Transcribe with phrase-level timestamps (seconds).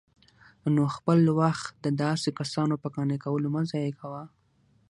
[0.75, 4.23] نو خپل وخت د داسي كسانو په قانع كولو مه ضايع كوه